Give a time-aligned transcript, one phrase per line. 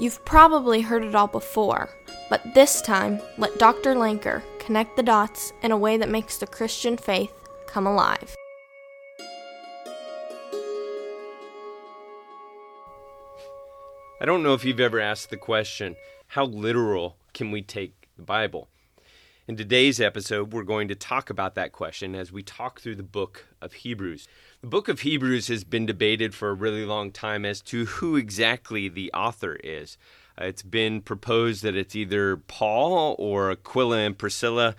[0.00, 1.90] You've probably heard it all before,
[2.30, 3.96] but this time, let Dr.
[3.96, 7.32] Lanker connect the dots in a way that makes the Christian faith
[7.66, 8.36] come alive.
[14.20, 15.96] I don't know if you've ever asked the question
[16.28, 18.68] how literal can we take the Bible?
[19.48, 23.02] In today's episode, we're going to talk about that question as we talk through the
[23.02, 24.28] book of Hebrews.
[24.60, 28.16] The book of Hebrews has been debated for a really long time as to who
[28.16, 29.96] exactly the author is.
[30.36, 34.74] Uh, it's been proposed that it's either Paul or Aquila and Priscilla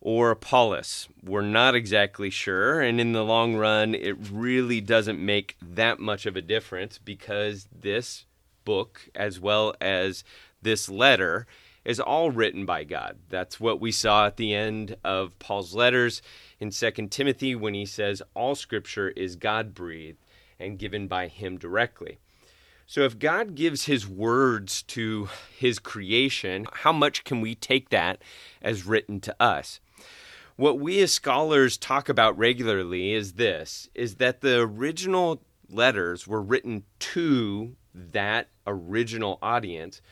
[0.00, 1.08] or Apollos.
[1.22, 6.24] We're not exactly sure, and in the long run, it really doesn't make that much
[6.24, 8.24] of a difference because this
[8.64, 10.24] book, as well as
[10.62, 11.46] this letter,
[11.88, 13.16] is all written by God.
[13.30, 16.20] That's what we saw at the end of Paul's letters
[16.60, 20.18] in 2 Timothy when he says all scripture is God breathed
[20.60, 22.18] and given by him directly.
[22.86, 28.20] So if God gives his words to his creation, how much can we take that
[28.60, 29.80] as written to us?
[30.56, 36.42] What we as scholars talk about regularly is this is that the original letters were
[36.42, 40.02] written to that original audience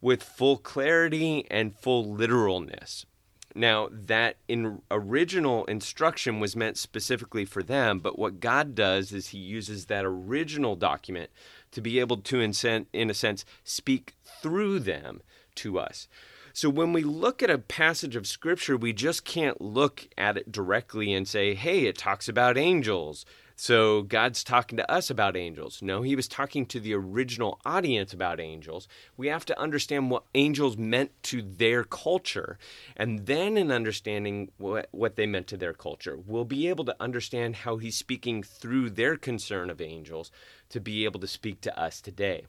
[0.00, 3.06] with full clarity and full literalness.
[3.54, 9.28] Now, that in original instruction was meant specifically for them, but what God does is
[9.28, 11.30] He uses that original document
[11.72, 15.20] to be able to, in a sense, speak through them
[15.56, 16.06] to us.
[16.52, 20.52] So when we look at a passage of Scripture, we just can't look at it
[20.52, 23.24] directly and say, hey, it talks about angels.
[23.62, 25.82] So God's talking to us about angels.
[25.82, 28.88] No, he was talking to the original audience about angels.
[29.18, 32.56] We have to understand what angels meant to their culture.
[32.96, 36.96] And then, in understanding what, what they meant to their culture, we'll be able to
[36.98, 40.30] understand how he's speaking through their concern of angels
[40.70, 42.46] to be able to speak to us today.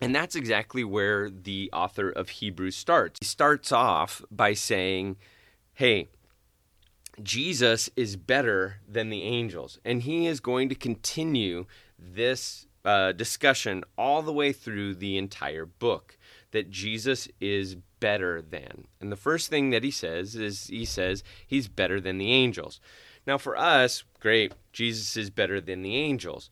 [0.00, 3.18] And that's exactly where the author of Hebrews starts.
[3.20, 5.16] He starts off by saying,
[5.74, 6.08] Hey,
[7.22, 9.78] Jesus is better than the angels.
[9.84, 11.66] And he is going to continue
[11.98, 16.18] this uh, discussion all the way through the entire book
[16.50, 18.86] that Jesus is better than.
[19.00, 22.80] And the first thing that he says is he says he's better than the angels.
[23.26, 26.50] Now, for us, great, Jesus is better than the angels.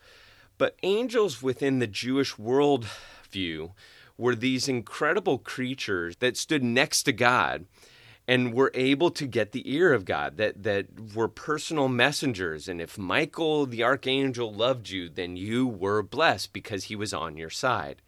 [0.57, 3.73] But angels within the Jewish worldview
[4.17, 7.67] were these incredible creatures that stood next to God
[8.31, 10.87] and were able to get the ear of God, that, that
[11.17, 12.69] were personal messengers.
[12.69, 17.37] And if Michael the archangel loved you, then you were blessed because he was on
[17.37, 18.03] your side.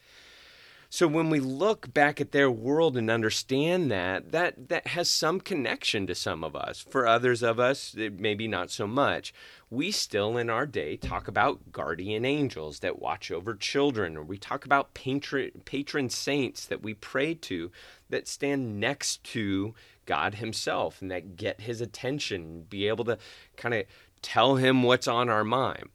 [0.89, 5.41] So when we look back at their world and understand that, that that has some
[5.41, 6.87] connection to some of us.
[6.89, 9.33] For others of us, maybe not so much.
[9.71, 14.37] We still in our day talk about guardian angels that watch over children, or we
[14.37, 17.73] talk about patron, patron saints that we pray to
[18.11, 19.75] that stand next to
[20.07, 23.19] God Himself and that get His attention, be able to
[23.57, 23.85] kind of
[24.21, 25.89] tell Him what's on our mind.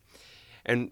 [0.65, 0.91] And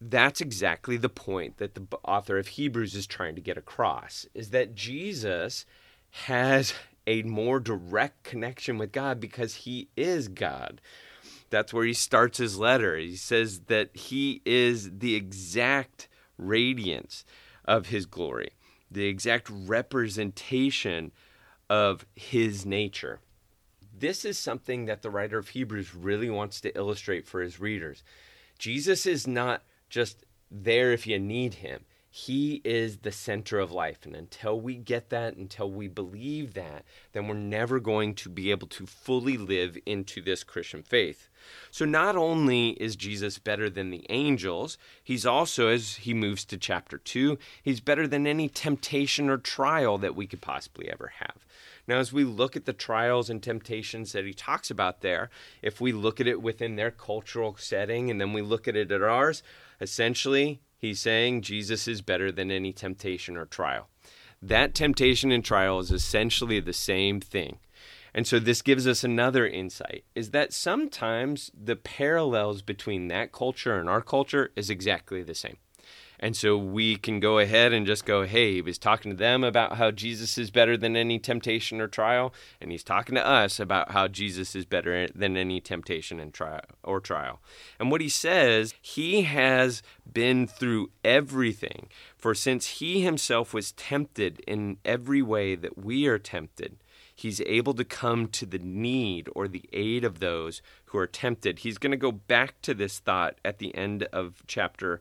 [0.00, 4.50] that's exactly the point that the author of Hebrews is trying to get across is
[4.50, 5.64] that Jesus
[6.10, 6.74] has
[7.06, 10.80] a more direct connection with God because he is God.
[11.50, 12.96] That's where he starts his letter.
[12.96, 17.24] He says that he is the exact radiance
[17.64, 18.50] of his glory,
[18.90, 21.12] the exact representation
[21.68, 23.20] of his nature.
[23.96, 28.02] This is something that the writer of Hebrews really wants to illustrate for his readers.
[28.58, 31.84] Jesus is not just there if you need him.
[32.14, 34.04] He is the center of life.
[34.04, 38.50] And until we get that, until we believe that, then we're never going to be
[38.50, 41.30] able to fully live into this Christian faith.
[41.70, 46.58] So, not only is Jesus better than the angels, he's also, as he moves to
[46.58, 51.46] chapter 2, he's better than any temptation or trial that we could possibly ever have.
[51.88, 55.30] Now, as we look at the trials and temptations that he talks about there,
[55.62, 58.92] if we look at it within their cultural setting and then we look at it
[58.92, 59.42] at ours,
[59.82, 63.88] Essentially, he's saying Jesus is better than any temptation or trial.
[64.40, 67.58] That temptation and trial is essentially the same thing.
[68.14, 73.80] And so this gives us another insight is that sometimes the parallels between that culture
[73.80, 75.56] and our culture is exactly the same.
[76.22, 79.42] And so we can go ahead and just go, hey, he was talking to them
[79.42, 83.58] about how Jesus is better than any temptation or trial, and he's talking to us
[83.58, 87.40] about how Jesus is better than any temptation and trial or trial.
[87.80, 91.88] And what he says, he has been through everything.
[92.16, 96.76] For since he himself was tempted in every way that we are tempted,
[97.16, 101.58] he's able to come to the need or the aid of those who are tempted.
[101.58, 105.00] He's going to go back to this thought at the end of chapter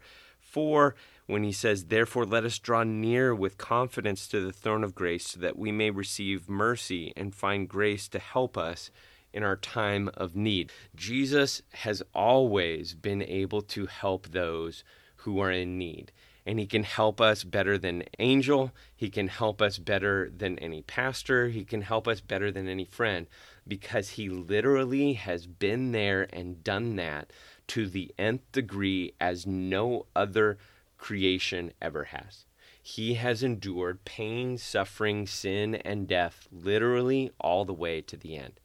[0.51, 0.95] 4
[1.27, 5.27] when he says, Therefore, let us draw near with confidence to the throne of grace
[5.30, 8.92] so that we may receive mercy and find grace to help us
[9.33, 10.71] in our time of need.
[10.95, 14.83] Jesus has always been able to help those
[15.18, 16.12] who are in need.
[16.45, 18.71] And he can help us better than angel.
[18.95, 21.50] He can help us better than any pastor.
[21.50, 23.27] He can help us better than any friend
[23.68, 27.31] because he literally has been there and done that
[27.71, 30.57] to the nth degree as no other
[30.97, 32.44] creation ever has.
[32.83, 38.59] He has endured pain, suffering, sin, and death literally all the way to the end.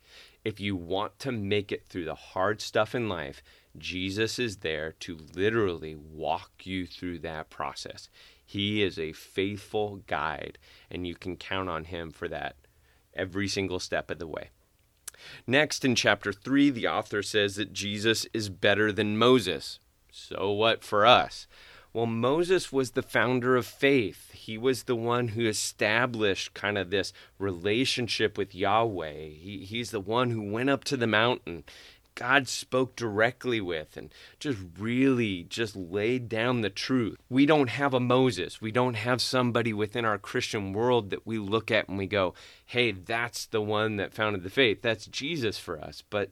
[0.44, 3.44] If you want to make it through the hard stuff in life,
[3.78, 8.08] Jesus is there to literally walk you through that process.
[8.44, 10.58] He is a faithful guide,
[10.90, 12.56] and you can count on him for that
[13.14, 14.50] every single step of the way.
[15.46, 19.78] Next, in chapter 3, the author says that Jesus is better than Moses.
[20.10, 21.46] So what for us?
[21.96, 24.30] Well, Moses was the founder of faith.
[24.32, 29.28] He was the one who established kind of this relationship with Yahweh.
[29.30, 31.64] He, he's the one who went up to the mountain.
[32.16, 37.16] God spoke directly with and just really just laid down the truth.
[37.28, 38.60] We don't have a Moses.
[38.60, 42.34] We don't have somebody within our Christian world that we look at and we go,
[42.64, 44.80] hey, that's the one that founded the faith.
[44.82, 46.02] That's Jesus for us.
[46.08, 46.30] But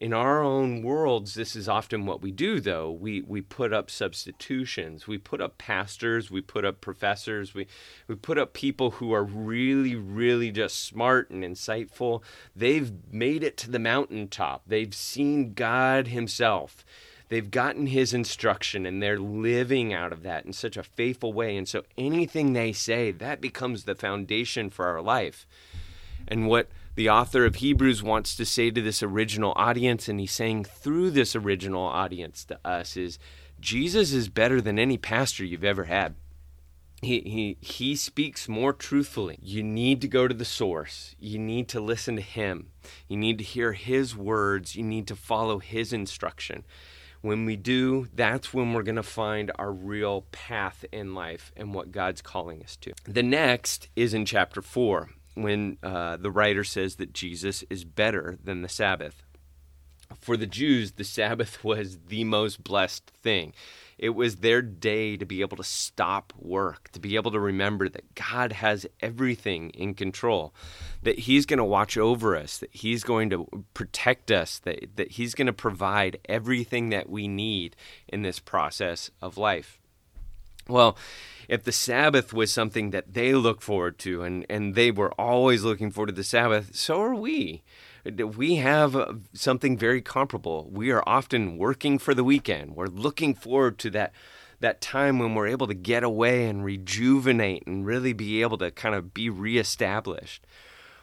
[0.00, 2.90] in our own worlds, this is often what we do, though.
[2.90, 5.06] We, we put up substitutions.
[5.06, 6.30] We put up pastors.
[6.30, 7.52] We put up professors.
[7.52, 7.66] We,
[8.08, 12.22] we put up people who are really, really just smart and insightful.
[12.56, 16.84] They've made it to the mountaintop, they've seen God Himself.
[17.28, 21.56] They've gotten His instruction and they're living out of that in such a faithful way.
[21.56, 25.46] And so anything they say, that becomes the foundation for our life.
[26.30, 30.32] And what the author of Hebrews wants to say to this original audience, and he's
[30.32, 33.18] saying through this original audience to us, is
[33.58, 36.14] Jesus is better than any pastor you've ever had.
[37.02, 39.38] He, he, he speaks more truthfully.
[39.42, 41.16] You need to go to the source.
[41.18, 42.70] You need to listen to him.
[43.08, 44.76] You need to hear his words.
[44.76, 46.64] You need to follow his instruction.
[47.22, 51.74] When we do, that's when we're going to find our real path in life and
[51.74, 52.92] what God's calling us to.
[53.04, 58.38] The next is in chapter 4 when uh, the writer says that Jesus is better
[58.42, 59.22] than the Sabbath.
[60.20, 63.52] For the Jews, the Sabbath was the most blessed thing.
[63.98, 67.86] It was their day to be able to stop work, to be able to remember
[67.90, 70.54] that God has everything in control,
[71.02, 75.12] that He's going to watch over us, that He's going to protect us, that, that
[75.12, 77.76] He's going to provide everything that we need
[78.08, 79.79] in this process of life.
[80.70, 80.96] Well,
[81.48, 85.64] if the Sabbath was something that they look forward to and, and they were always
[85.64, 87.62] looking forward to the Sabbath, so are we.
[88.04, 90.70] We have uh, something very comparable.
[90.72, 92.76] We are often working for the weekend.
[92.76, 94.12] We're looking forward to that
[94.60, 98.70] that time when we're able to get away and rejuvenate and really be able to
[98.70, 100.46] kind of be reestablished.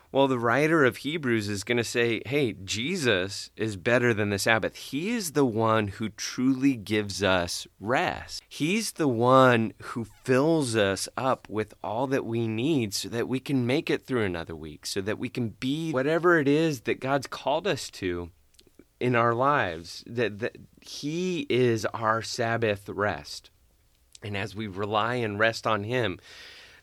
[0.09, 4.39] Well, the writer of Hebrews is going to say, hey, Jesus is better than the
[4.39, 4.77] Sabbath.
[4.77, 8.41] He is the one who truly gives us rest.
[8.47, 13.41] He's the one who fills us up with all that we need so that we
[13.41, 17.01] can make it through another week, so that we can be whatever it is that
[17.01, 18.31] God's called us to
[19.01, 20.05] in our lives.
[20.07, 23.51] That, that He is our Sabbath rest.
[24.23, 26.17] And as we rely and rest on Him,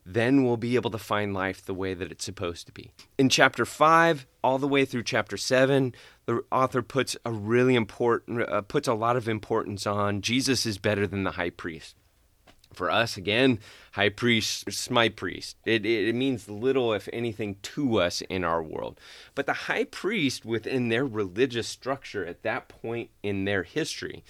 [0.07, 2.91] then we'll be able to find life the way that it's supposed to be.
[3.17, 5.95] In chapter 5, all the way through chapter 7,
[6.27, 10.79] the author puts a really important uh, puts a lot of importance on Jesus is
[10.79, 11.97] better than the high priest.
[12.73, 13.61] For us, again,
[13.93, 15.57] high priest, my priest.
[15.65, 18.99] It, it, it means little, if anything, to us in our world.
[19.37, 24.25] But the high priest, within their religious structure at that point in their history,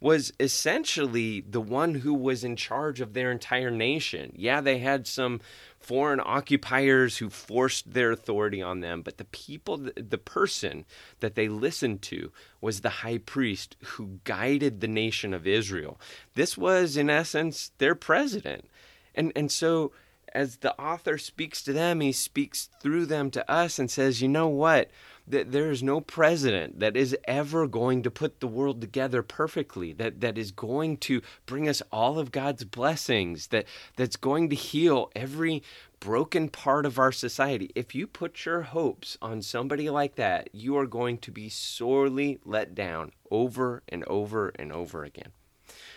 [0.00, 4.32] was essentially the one who was in charge of their entire nation.
[4.34, 5.40] Yeah, they had some
[5.78, 10.84] foreign occupiers who forced their authority on them, but the people, the person
[11.20, 16.00] that they listened to was the high priest who guided the nation of Israel.
[16.34, 18.66] This was, in essence, their president.
[19.14, 19.92] And, and so,
[20.32, 24.28] as the author speaks to them, he speaks through them to us and says, you
[24.28, 24.90] know what?
[25.30, 29.92] that there is no president that is ever going to put the world together perfectly
[29.92, 33.64] that that is going to bring us all of God's blessings that
[33.96, 35.62] that's going to heal every
[36.00, 40.76] broken part of our society if you put your hopes on somebody like that you
[40.76, 45.30] are going to be sorely let down over and over and over again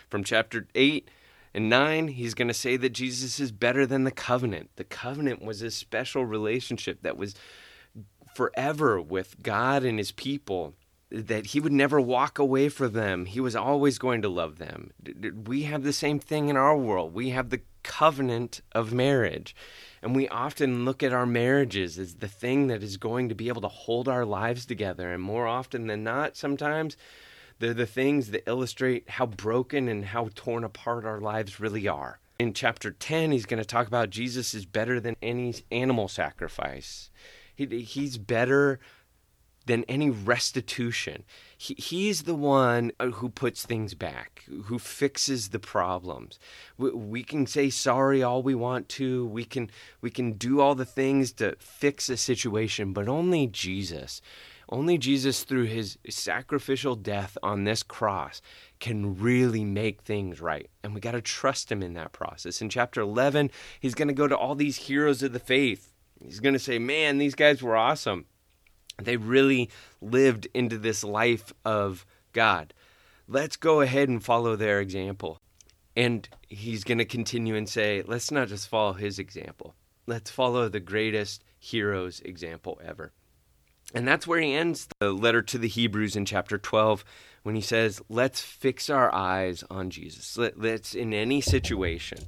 [0.08, 1.08] from chapter 8
[1.54, 4.70] and 9, he's going to say that Jesus is better than the covenant.
[4.76, 7.34] The covenant was a special relationship that was
[8.34, 10.74] forever with God and his people.
[11.14, 13.26] that he would never walk away from them.
[13.26, 14.90] He was always going to love them.
[15.46, 17.14] We have the same thing in our world.
[17.14, 19.54] We have the covenant of marriage.
[20.02, 23.48] And we often look at our marriages as the thing that is going to be
[23.48, 25.12] able to hold our lives together.
[25.12, 26.96] And more often than not, sometimes
[27.58, 32.20] they're the things that illustrate how broken and how torn apart our lives really are.
[32.38, 37.10] In chapter 10, he's going to talk about Jesus is better than any animal sacrifice.
[37.54, 38.80] He, he's better
[39.66, 41.24] than any restitution.
[41.56, 46.38] He, he's the one uh, who puts things back, who fixes the problems.
[46.76, 49.26] We, we, can say sorry all we want to.
[49.26, 49.70] We can
[50.00, 54.20] we can do all the things to fix a situation, but only Jesus,
[54.68, 58.40] only Jesus through his sacrificial death on this cross
[58.80, 60.70] can really make things right.
[60.82, 62.62] And we got to trust him in that process.
[62.62, 65.92] In chapter 11, he's going to go to all these heroes of the faith.
[66.22, 68.26] He's going to say, "Man, these guys were awesome."
[69.02, 72.72] They really lived into this life of God.
[73.26, 75.40] Let's go ahead and follow their example.
[75.96, 79.74] And he's going to continue and say, let's not just follow his example.
[80.06, 83.12] Let's follow the greatest hero's example ever.
[83.94, 87.04] And that's where he ends the letter to the Hebrews in chapter 12
[87.44, 90.36] when he says, Let's fix our eyes on Jesus.
[90.36, 92.18] Let, us in any situation,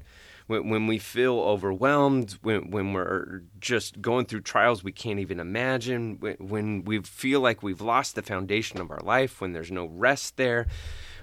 [0.46, 5.40] when, when we feel overwhelmed, when, when we're just going through trials we can't even
[5.40, 9.72] imagine, when, when we feel like we've lost the foundation of our life, when there's
[9.72, 10.68] no rest there,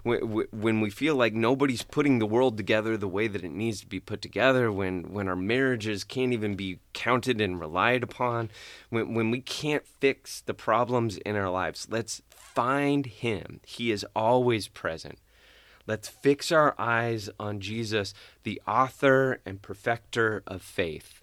[0.04, 3.88] when we feel like nobody's putting the world together the way that it needs to
[3.88, 8.50] be put together, when, when our marriages can't even be counted and relied upon,
[8.90, 13.62] when, when we can't fix the problems in our lives, let's find Him.
[13.66, 15.20] He is always present.
[15.88, 21.23] Let's fix our eyes on Jesus, the author and perfecter of faith.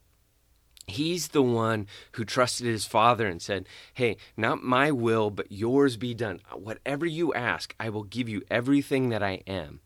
[0.91, 5.97] He's the one who trusted his father and said, Hey, not my will, but yours
[5.97, 6.41] be done.
[6.53, 9.81] Whatever you ask, I will give you everything that I am.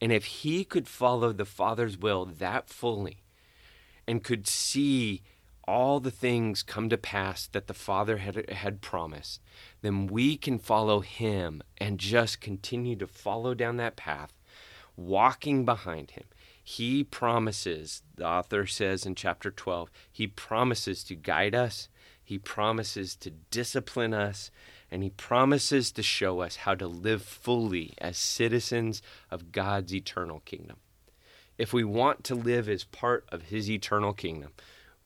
[0.00, 3.18] And if he could follow the father's will that fully
[4.06, 5.22] and could see
[5.66, 9.40] all the things come to pass that the Father had, had promised,
[9.82, 14.32] then we can follow Him and just continue to follow down that path,
[14.96, 16.24] walking behind Him.
[16.68, 21.88] He promises, the author says in chapter 12, He promises to guide us,
[22.24, 24.50] He promises to discipline us,
[24.90, 30.40] and He promises to show us how to live fully as citizens of God's eternal
[30.40, 30.78] kingdom.
[31.56, 34.50] If we want to live as part of His eternal kingdom,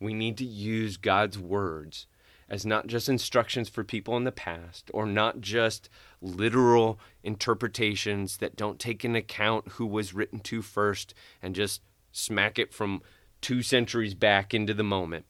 [0.01, 2.07] we need to use God's words
[2.51, 5.89] as not just instructions for people in the past or not just
[6.21, 11.81] literal interpretations that don't take into account who was written to first and just
[12.11, 13.01] smack it from
[13.41, 15.25] two centuries back into the moment.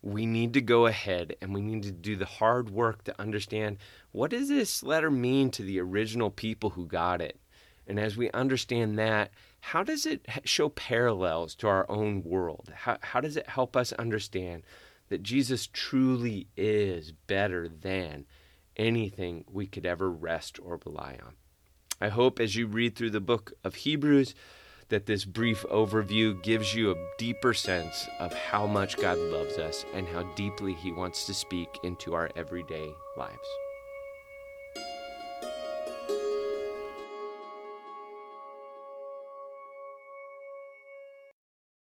[0.00, 3.76] We need to go ahead and we need to do the hard work to understand
[4.10, 7.38] what does this letter mean to the original people who got it?
[7.86, 12.72] And as we understand that, how does it show parallels to our own world?
[12.74, 14.62] How, how does it help us understand
[15.12, 18.24] that Jesus truly is better than
[18.78, 21.34] anything we could ever rest or rely on?
[22.00, 24.34] I hope as you read through the book of Hebrews
[24.88, 29.84] that this brief overview gives you a deeper sense of how much God loves us
[29.92, 33.48] and how deeply He wants to speak into our everyday lives.